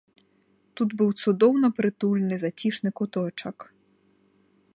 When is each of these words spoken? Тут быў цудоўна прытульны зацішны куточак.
Тут 0.79 0.89
быў 1.01 1.09
цудоўна 1.23 1.67
прытульны 1.81 2.35
зацішны 2.45 2.89
куточак. 3.01 3.57